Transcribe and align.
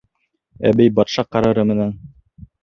Әбей 0.69 0.89
батша 1.01 1.25
ҡарары 1.37 1.67
менән 1.73 1.95